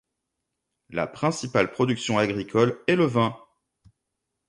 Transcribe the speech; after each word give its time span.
La 0.89 1.05
principale 1.05 1.69
production 1.71 2.17
agricole 2.17 2.81
est 2.87 2.95
le 2.95 3.05
vin. 3.05 3.37